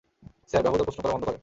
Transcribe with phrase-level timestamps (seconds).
[0.49, 1.39] Sir, বেহুদা প্রশ্ন করা বন্ধ করেন।